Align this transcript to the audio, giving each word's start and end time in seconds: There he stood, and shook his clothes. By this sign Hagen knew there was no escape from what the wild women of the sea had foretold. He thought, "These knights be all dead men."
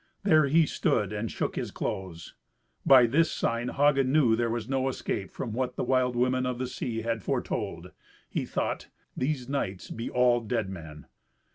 There 0.23 0.47
he 0.47 0.65
stood, 0.65 1.13
and 1.13 1.29
shook 1.31 1.55
his 1.55 1.69
clothes. 1.69 2.33
By 2.87 3.05
this 3.05 3.29
sign 3.31 3.67
Hagen 3.69 4.11
knew 4.11 4.35
there 4.35 4.49
was 4.49 4.67
no 4.67 4.87
escape 4.89 5.29
from 5.29 5.53
what 5.53 5.75
the 5.75 5.83
wild 5.83 6.15
women 6.15 6.47
of 6.47 6.57
the 6.57 6.65
sea 6.65 7.03
had 7.03 7.21
foretold. 7.21 7.91
He 8.27 8.43
thought, 8.43 8.87
"These 9.15 9.47
knights 9.47 9.91
be 9.91 10.09
all 10.09 10.39
dead 10.41 10.71
men." 10.71 11.05